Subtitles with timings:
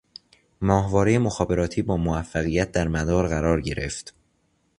[0.61, 4.15] ماهوارهٔ مخابراتی با موفقیت در مدار قرار گرفت